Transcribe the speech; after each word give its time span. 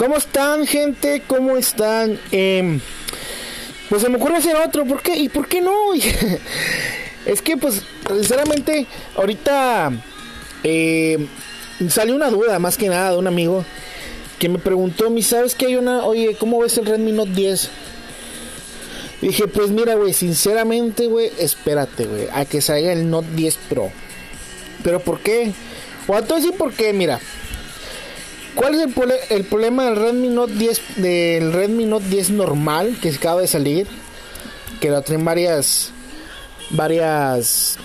¿Cómo 0.00 0.16
están, 0.16 0.66
gente? 0.66 1.22
¿Cómo 1.26 1.58
están? 1.58 2.18
Em, 2.32 2.80
pues 3.90 4.00
se 4.00 4.08
me 4.08 4.16
ocurre 4.16 4.38
hacer 4.38 4.56
otro. 4.56 4.86
¿Por 4.86 5.02
qué? 5.02 5.14
¿Y 5.14 5.28
por 5.28 5.46
qué 5.46 5.60
no? 5.60 5.74
es 7.26 7.42
que, 7.42 7.58
pues, 7.58 7.82
sinceramente, 8.08 8.86
ahorita 9.14 9.92
eh, 10.64 11.26
salió 11.90 12.16
una 12.16 12.30
duda, 12.30 12.58
más 12.58 12.78
que 12.78 12.88
nada, 12.88 13.10
de 13.10 13.18
un 13.18 13.26
amigo 13.26 13.62
que 14.38 14.48
me 14.48 14.58
preguntó, 14.58 15.10
¿mi 15.10 15.22
sabes 15.22 15.54
que 15.54 15.66
hay 15.66 15.76
una? 15.76 16.02
Oye, 16.06 16.34
¿cómo 16.40 16.60
ves 16.60 16.78
el 16.78 16.86
Redmi 16.86 17.12
Note 17.12 17.32
10? 17.32 17.70
dije, 19.20 19.48
pues 19.48 19.68
mira, 19.68 19.96
güey, 19.96 20.14
sinceramente, 20.14 21.08
güey, 21.08 21.30
espérate, 21.38 22.06
güey, 22.06 22.26
a 22.32 22.46
que 22.46 22.62
salga 22.62 22.90
el 22.90 23.10
Note 23.10 23.28
10 23.36 23.58
Pro. 23.68 23.92
¿Pero 24.82 25.00
por 25.00 25.20
qué? 25.20 25.52
O 26.06 26.14
a 26.14 26.22
todo 26.22 26.40
por 26.52 26.72
qué, 26.72 26.94
mira. 26.94 27.20
¿Cuál 28.54 28.74
es 28.74 29.30
el, 29.30 29.44
problema 29.44 29.84
del 29.84 29.96
Redmi 29.96 30.28
Note 30.28 30.52
10 30.54 30.80
del 30.96 31.52
Redmi 31.52 31.86
Note 31.86 32.06
10 32.08 32.30
normal 32.30 32.98
que 33.00 33.10
acaba 33.10 33.40
de 33.40 33.46
salir? 33.46 33.86
Que 34.80 34.90
lo 34.90 35.00
traen 35.02 35.24
varias 35.24 35.92
varias 36.70 37.78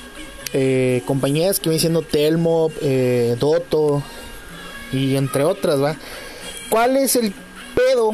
eh, 0.53 1.01
compañías 1.05 1.59
que 1.59 1.69
vienen 1.69 1.81
siendo 1.81 2.01
Telmo, 2.01 2.71
eh, 2.81 3.35
Doto 3.39 4.03
y 4.91 5.15
entre 5.15 5.43
otras, 5.43 5.81
¿va? 5.81 5.97
¿Cuál 6.69 6.97
es 6.97 7.15
el 7.15 7.33
pedo? 7.75 8.11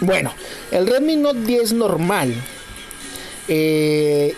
Bueno, 0.00 0.32
el 0.70 0.86
Redmi 0.86 1.16
Note 1.16 1.40
10 1.40 1.72
normal 1.72 2.34
eh, 3.48 4.34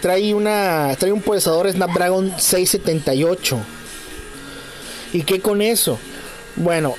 trae 0.00 0.34
una 0.34 0.94
trae 0.98 1.12
un 1.12 1.22
procesador 1.22 1.70
Snapdragon 1.70 2.34
678. 2.38 3.58
¿Y 5.12 5.22
qué 5.22 5.40
con 5.40 5.62
eso? 5.62 5.98
Bueno, 6.56 6.94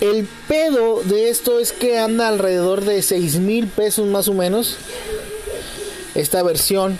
el 0.00 0.28
pedo 0.48 1.02
de 1.02 1.28
esto 1.28 1.58
es 1.58 1.72
que 1.72 1.98
anda 1.98 2.28
alrededor 2.28 2.84
de 2.84 3.02
6 3.02 3.36
mil 3.36 3.66
pesos 3.66 4.06
más 4.06 4.28
o 4.28 4.34
menos. 4.34 4.76
Esta 6.14 6.42
versión 6.42 6.98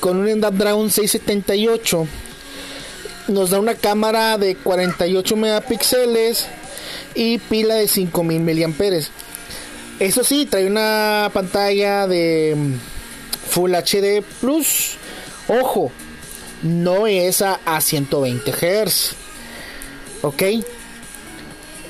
con 0.00 0.18
un 0.18 0.30
Snapdragon 0.30 0.90
678 0.90 2.06
nos 3.28 3.50
da 3.50 3.58
una 3.58 3.74
cámara 3.74 4.38
de 4.38 4.56
48 4.56 5.36
megapíxeles 5.36 6.46
y 7.14 7.38
pila 7.38 7.74
de 7.74 7.88
5000 7.88 8.40
mAh. 8.40 8.74
Eso 9.98 10.24
sí, 10.24 10.46
trae 10.46 10.66
una 10.66 11.30
pantalla 11.32 12.06
de 12.06 12.56
Full 13.50 13.74
HD 13.74 14.22
Plus. 14.40 14.96
Ojo, 15.48 15.92
no 16.62 17.06
es 17.06 17.42
a, 17.42 17.80
120 17.80 18.52
Hz. 18.52 19.12
¿Ok? 20.22 20.42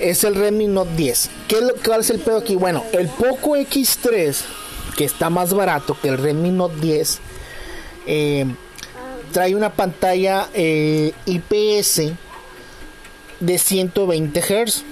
Es 0.01 0.25
el 0.25 0.35
Redmi 0.35 0.67
Note 0.67 0.95
10. 0.97 1.31
¿Qué 1.49 1.57
es 1.57 1.63
lo, 1.63 1.75
¿Cuál 1.85 2.01
es 2.01 2.11
el 2.11 2.21
pedo 2.21 2.39
aquí? 2.39 2.57
Bueno, 2.57 2.85
el 2.93 3.09
Poco 3.09 3.57
X3, 3.57 4.37
que 4.97 5.05
está 5.05 5.31
más 5.31 5.53
barato 5.55 5.97
que 6.01 6.09
el 6.09 6.19
Redmi 6.19 6.51
Note 6.51 6.81
10, 6.81 7.19
eh, 8.07 8.47
trae 9.33 9.55
una 9.55 9.71
pantalla 9.71 10.49
eh, 10.55 11.13
IPS 11.27 12.13
de 13.41 13.59
120 13.59 14.41
Hz. 14.41 14.85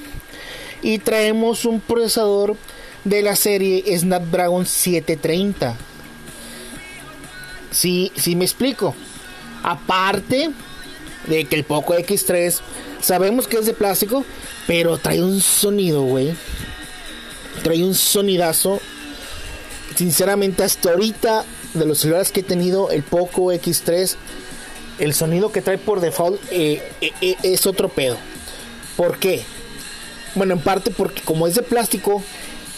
Y 0.81 0.99
traemos 0.99 1.65
un 1.65 1.81
procesador 1.81 2.57
de 3.05 3.23
la 3.23 3.35
serie 3.35 3.83
Snapdragon 3.99 4.65
730. 4.65 5.77
Si, 7.71 8.13
sí, 8.15 8.21
sí 8.21 8.37
me 8.37 8.45
explico. 8.45 8.95
Aparte 9.65 10.51
de 11.27 11.45
que 11.45 11.57
el 11.57 11.65
Poco 11.65 11.95
X3 11.95 12.61
sabemos 13.01 13.47
que 13.47 13.59
es 13.59 13.67
de 13.67 13.75
plástico, 13.75 14.25
pero 14.67 14.99
trae 14.99 15.23
un 15.23 15.41
sonido, 15.41 16.03
güey. 16.03 16.35
Trae 17.63 17.83
un 17.85 17.95
sonidazo. 17.95 18.81
Sinceramente, 19.97 20.63
hasta 20.63 20.91
ahorita, 20.91 21.45
de 21.75 21.85
los 21.85 21.99
celulares 21.99 22.31
que 22.31 22.41
he 22.41 22.45
tenido, 22.45 22.91
el 22.91 23.03
Poco 23.03 23.53
X3, 23.53 24.17
el 24.99 25.15
sonido 25.15 25.53
que 25.53 25.63
trae 25.63 25.79
por 25.79 26.01
default 26.01 26.41
eh, 26.51 26.83
eh, 27.01 27.13
eh, 27.21 27.37
es 27.43 27.67
otro 27.67 27.89
pedo. 27.89 28.17
¿Por 28.97 29.19
qué? 29.19 29.43
Bueno, 30.35 30.55
en 30.55 30.61
parte 30.61 30.91
porque 30.91 31.23
como 31.23 31.47
es 31.47 31.55
de 31.55 31.63
plástico, 31.63 32.23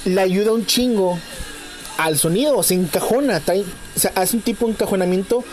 le 0.05 0.21
ayuda 0.21 0.53
un 0.53 0.67
chingo 0.67 1.19
al 1.99 2.19
sonido, 2.19 2.63
se 2.63 2.75
encajona, 2.75 3.41
trae, 3.41 3.65
hace 4.15 4.37
un 4.37 4.43
tipo 4.43 4.67
de 4.67 4.73
encajonamiento 4.73 5.45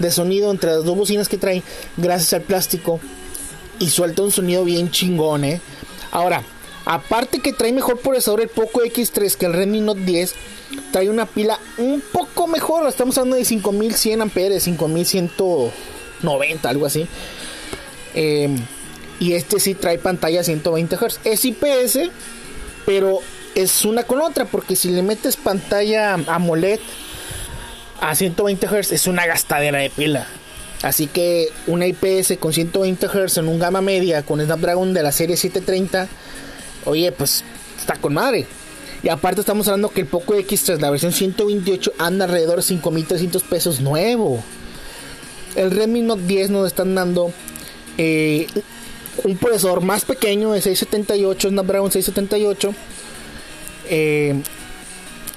de 0.00 0.10
sonido 0.10 0.50
entre 0.50 0.72
las 0.72 0.84
dos 0.84 0.96
bocinas 0.96 1.28
que 1.28 1.38
trae 1.38 1.62
gracias 1.96 2.32
al 2.32 2.42
plástico 2.42 2.98
y 3.78 3.90
suelta 3.90 4.22
un 4.22 4.32
sonido 4.32 4.64
bien 4.64 4.90
chingón, 4.90 5.44
eh. 5.44 5.60
Ahora, 6.10 6.42
aparte 6.84 7.38
que 7.38 7.52
trae 7.52 7.72
mejor 7.72 8.00
procesador 8.00 8.40
el 8.40 8.48
Poco 8.48 8.82
X3 8.82 9.36
que 9.36 9.46
el 9.46 9.52
Redmi 9.52 9.80
Note 9.80 10.00
10, 10.00 10.34
trae 10.92 11.08
una 11.08 11.26
pila 11.26 11.58
un 11.78 12.02
poco 12.12 12.46
mejor. 12.46 12.88
Estamos 12.88 13.16
hablando 13.18 13.36
de 13.36 13.44
5100 13.44 14.22
amperes, 14.22 14.64
5190, 14.64 16.68
algo 16.68 16.86
así. 16.86 17.06
Em, 18.14 18.56
y 19.20 19.34
este 19.34 19.60
sí 19.60 19.74
trae 19.74 19.98
pantalla 19.98 20.42
120 20.42 20.96
Hz. 20.96 21.20
Es 21.24 21.44
IPS, 21.44 22.10
pero 22.86 23.20
es 23.54 23.84
una 23.84 24.04
con 24.04 24.20
otra, 24.20 24.46
porque 24.46 24.76
si 24.76 24.90
le 24.90 25.02
metes 25.02 25.36
pantalla 25.36 26.14
AMOLED 26.14 26.80
a 28.00 28.14
120 28.14 28.66
Hz 28.66 28.92
es 28.92 29.06
una 29.06 29.26
gastadera 29.26 29.78
de 29.78 29.90
pila. 29.90 30.26
Así 30.82 31.06
que 31.06 31.48
una 31.66 31.86
IPS 31.86 32.38
con 32.38 32.52
120 32.52 33.06
Hz 33.06 33.38
en 33.38 33.48
un 33.48 33.58
gama 33.58 33.82
media 33.82 34.22
con 34.22 34.40
Snapdragon 34.40 34.94
de 34.94 35.02
la 35.02 35.12
serie 35.12 35.36
730, 35.36 36.08
oye, 36.86 37.12
pues 37.12 37.44
está 37.78 37.96
con 37.96 38.14
madre. 38.14 38.46
Y 39.02 39.08
aparte 39.08 39.40
estamos 39.40 39.68
hablando 39.68 39.90
que 39.90 40.02
el 40.02 40.06
Poco 40.06 40.34
X3, 40.34 40.78
la 40.78 40.90
versión 40.90 41.12
128, 41.12 41.92
anda 41.98 42.24
alrededor 42.24 42.62
de 42.62 42.74
5.300 42.74 43.42
pesos 43.42 43.80
nuevo. 43.80 44.42
El 45.54 45.70
Redmi 45.70 46.02
Note 46.02 46.22
10 46.22 46.50
nos 46.50 46.66
están 46.66 46.94
dando 46.94 47.32
eh, 47.98 48.46
un 49.24 49.36
procesador 49.36 49.82
más 49.82 50.04
pequeño 50.04 50.52
de 50.52 50.60
678, 50.62 51.50
Snapdragon 51.50 51.90
678. 51.90 52.74
Eh, 53.90 54.42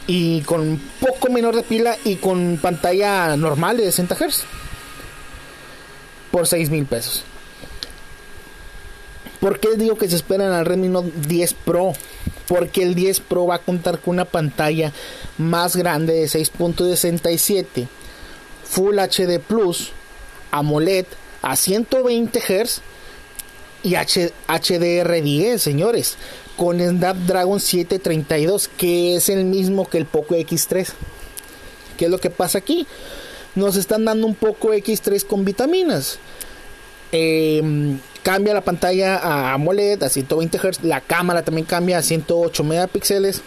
y 0.08 0.42
con 0.42 0.82
poco 1.00 1.30
menor 1.32 1.56
de 1.56 1.64
pila 1.64 1.98
y 2.04 2.16
con 2.16 2.60
pantalla 2.62 3.36
normal 3.38 3.78
de 3.78 3.86
60 3.86 4.16
Hz 4.16 4.44
por 6.32 6.48
6 6.48 6.70
mil 6.70 6.86
pesos. 6.86 7.24
¿Por 9.40 9.60
qué 9.60 9.76
digo 9.76 9.98
que 9.98 10.08
se 10.08 10.16
esperan 10.16 10.54
al 10.54 10.66
Redmi 10.66 10.88
Note 10.88 11.12
10 11.28 11.54
Pro? 11.66 11.94
Porque 12.48 12.84
el 12.84 12.96
10 12.96 13.20
Pro 13.22 13.48
va 13.48 13.56
a 13.56 13.60
contar 13.60 14.00
con 14.00 14.16
una 14.16 14.26
pantalla 14.26 14.92
más 15.38 15.76
grande 15.76 16.14
de 16.14 16.26
6.67 16.26 17.88
Full 18.64 18.98
HD 18.98 19.40
Plus 19.40 19.92
AMOLED 20.52 21.06
a 21.42 21.56
120 21.56 22.40
Hz 22.40 22.82
y 23.84 23.96
HDR10, 23.96 25.58
señores, 25.58 26.16
con 26.56 26.80
Snapdragon 26.80 27.60
732, 27.60 28.70
que 28.84 29.16
es 29.16 29.30
el 29.30 29.46
mismo 29.46 29.88
que 29.88 29.98
el 29.98 30.06
Poco 30.06 30.36
X3. 30.36 30.90
¿Qué 31.96 32.04
es 32.04 32.12
lo 32.12 32.18
que 32.18 32.30
pasa 32.30 32.58
aquí? 32.58 32.86
nos 33.56 33.78
están 33.78 34.04
dando 34.04 34.28
un 34.28 34.36
poco 34.36 34.74
X3 34.74 35.26
con 35.26 35.46
vitaminas. 35.46 36.20
Em, 37.14 37.98
cambia 38.24 38.54
la 38.54 38.60
pantalla 38.60 39.16
a 39.18 39.54
AMOLED 39.54 40.04
a 40.04 40.10
120 40.10 40.58
Hz. 40.58 40.84
La 40.84 41.00
cámara 41.00 41.44
también 41.44 41.66
cambia 41.66 42.00
a 42.00 42.02
108 42.02 42.62
megapíxeles. 42.66 43.42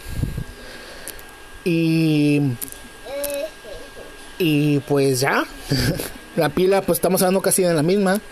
Y. 1.66 2.41
Y 4.38 4.78
pues 4.80 5.20
ya. 5.20 5.44
la 6.36 6.48
pila, 6.48 6.80
pues 6.80 6.97
estamos 6.97 7.20
hablando 7.20 7.42
casi 7.42 7.62
de 7.62 7.74
la 7.74 7.82
misma. 7.82 8.22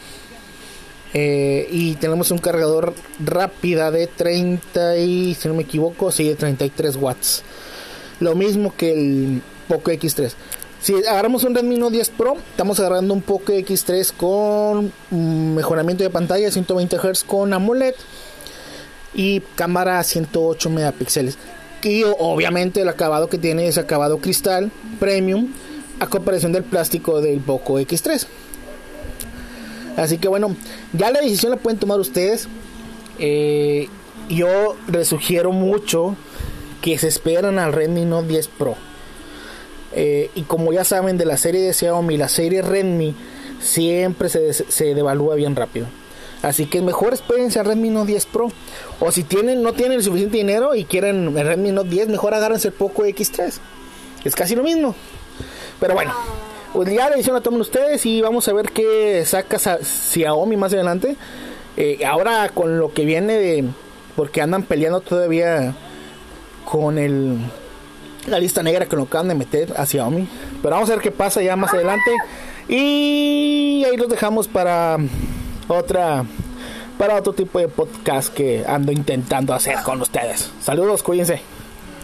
Eh, 1.16 1.69
y 1.70 1.94
tenemos 1.94 2.32
un 2.32 2.38
cargador 2.38 2.92
rápida 3.25 3.92
de 3.92 4.09
30 4.09 4.97
y, 4.98 5.34
si 5.34 5.47
no 5.47 5.54
me 5.54 5.62
equivoco, 5.62 6.10
sí, 6.10 6.28
de 6.28 6.34
33 6.34 6.97
watts. 6.97 7.42
Lo 8.18 8.34
mismo 8.34 8.74
que 8.77 8.92
el 8.92 9.42
Poco 9.68 9.92
X3. 9.92 10.33
Si 10.83 10.92
agarramos 11.06 11.44
un 11.44 11.54
Redmi 11.54 11.78
Note 11.78 11.94
10 11.94 12.10
Pro, 12.10 12.36
estamos 12.50 12.78
agarrando 12.80 13.15
un 13.15 13.22
Poco 13.22 13.53
X3 13.53 14.12
con 14.12 14.92
mejoramiento 15.54 16.03
de 16.03 16.10
pantalla 16.10 16.50
120 16.50 16.97
Hz 16.98 17.24
con 17.24 17.54
AMOLED 17.54 17.94
y 19.15 19.41
cámara 19.54 20.03
108 20.03 20.68
megapíxeles. 20.68 21.39
Y 21.83 22.03
obviamente 22.18 22.80
el 22.80 22.89
acabado 22.89 23.28
que 23.28 23.39
tiene 23.39 23.68
es 23.68 23.78
acabado 23.78 24.18
cristal 24.18 24.71
premium 24.98 25.53
a 26.00 26.06
comparación 26.06 26.53
del 26.53 26.65
plástico 26.65 27.21
del 27.21 27.41
Poco 27.41 27.78
X3. 27.78 28.27
Así 29.96 30.18
que 30.18 30.28
bueno, 30.28 30.56
ya 30.92 31.10
la 31.10 31.20
decisión 31.20 31.50
la 31.50 31.58
pueden 31.58 31.78
tomar 31.78 32.00
ustedes. 32.00 32.48
Eh, 33.18 33.88
yo 34.28 34.76
les 34.88 35.08
sugiero 35.08 35.52
mucho 35.52 36.16
que 36.82 36.98
se 36.98 37.08
esperan 37.08 37.58
al 37.58 37.72
Redmi 37.72 38.04
Note 38.04 38.28
10 38.28 38.48
Pro. 38.48 38.74
Eh, 39.92 40.30
y 40.34 40.42
como 40.42 40.72
ya 40.72 40.84
saben 40.84 41.16
de 41.16 41.24
la 41.24 41.36
serie 41.36 41.60
de 41.62 41.72
Xiaomi, 41.72 42.16
la 42.16 42.28
serie 42.28 42.62
Redmi 42.62 43.14
siempre 43.60 44.28
se, 44.28 44.52
se 44.52 44.94
devalúa 44.94 45.36
bien 45.36 45.54
rápido. 45.54 45.86
Así 46.42 46.66
que 46.66 46.82
mejor 46.82 47.14
espérense 47.14 47.58
al 47.58 47.66
Redmi 47.66 47.91
Note 47.91 48.08
10 48.08 48.26
Pro. 48.26 48.48
O 49.00 49.10
si 49.12 49.22
tienen, 49.22 49.62
no 49.62 49.72
tienen 49.72 49.98
el 49.98 50.04
suficiente 50.04 50.36
dinero 50.36 50.74
y 50.74 50.84
quieren 50.84 51.36
el 51.38 51.46
Redmi 51.46 51.72
Note 51.72 51.88
10, 51.88 52.08
mejor 52.08 52.34
agárrense 52.34 52.68
el 52.68 52.74
Poco 52.74 53.04
X3. 53.04 53.54
Es 54.24 54.34
casi 54.34 54.54
lo 54.54 54.62
mismo. 54.62 54.94
Pero 55.80 55.94
bueno, 55.94 56.12
pues 56.74 56.92
ya 56.92 57.09
la 57.09 57.15
edición 57.15 57.34
la 57.34 57.41
toman 57.41 57.60
ustedes 57.60 58.04
y 58.04 58.21
vamos 58.21 58.48
a 58.48 58.53
ver 58.53 58.72
qué 58.72 59.24
saca 59.24 59.59
Xiaomi 59.59 60.56
más 60.56 60.72
adelante. 60.72 61.16
Eh, 61.76 62.04
ahora 62.04 62.48
con 62.48 62.78
lo 62.78 62.92
que 62.92 63.04
viene 63.04 63.34
de... 63.34 63.65
Porque 64.16 64.42
andan 64.42 64.65
peleando 64.65 65.00
todavía 65.00 65.74
con 66.65 66.98
el 66.98 67.38
la 68.26 68.38
lista 68.38 68.62
negra 68.62 68.86
que 68.86 68.97
lo 68.97 69.03
acaban 69.03 69.28
de 69.28 69.34
meter 69.34 69.72
a 69.76 69.86
Xiaomi. 69.86 70.28
Pero 70.62 70.74
vamos 70.74 70.91
a 70.91 70.94
ver 70.94 71.03
qué 71.03 71.12
pasa 71.12 71.42
ya 71.42 71.54
más 71.54 71.72
adelante. 71.72 72.10
Y 72.68 73.84
ahí 73.88 73.97
los 73.97 74.09
dejamos 74.09 74.48
para 74.48 74.98
otra 75.68 76.24
para 76.98 77.16
otro 77.16 77.32
tipo 77.32 77.59
de 77.60 77.68
podcast 77.68 78.32
que 78.34 78.65
ando 78.66 78.91
intentando 78.91 79.54
hacer 79.54 79.77
con 79.84 80.00
ustedes. 80.00 80.50
Saludos, 80.60 81.03
cuídense. 81.03 81.41